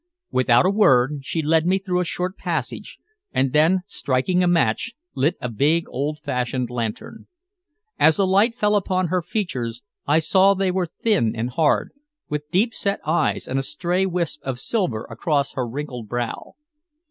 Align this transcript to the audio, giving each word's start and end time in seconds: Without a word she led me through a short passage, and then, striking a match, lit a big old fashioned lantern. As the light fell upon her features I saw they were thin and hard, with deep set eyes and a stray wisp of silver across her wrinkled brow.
Without 0.31 0.65
a 0.65 0.71
word 0.71 1.19
she 1.21 1.43
led 1.43 1.67
me 1.67 1.77
through 1.77 1.99
a 1.99 2.03
short 2.05 2.35
passage, 2.35 2.97
and 3.31 3.53
then, 3.53 3.81
striking 3.85 4.43
a 4.43 4.47
match, 4.47 4.93
lit 5.13 5.35
a 5.39 5.47
big 5.47 5.87
old 5.89 6.17
fashioned 6.17 6.71
lantern. 6.71 7.27
As 7.99 8.17
the 8.17 8.25
light 8.25 8.55
fell 8.55 8.75
upon 8.75 9.09
her 9.09 9.21
features 9.21 9.83
I 10.07 10.17
saw 10.17 10.55
they 10.55 10.71
were 10.71 10.87
thin 10.87 11.35
and 11.35 11.51
hard, 11.51 11.91
with 12.29 12.49
deep 12.49 12.73
set 12.73 12.99
eyes 13.05 13.47
and 13.47 13.59
a 13.59 13.61
stray 13.61 14.07
wisp 14.07 14.41
of 14.43 14.57
silver 14.57 15.03
across 15.07 15.51
her 15.53 15.67
wrinkled 15.67 16.07
brow. 16.09 16.53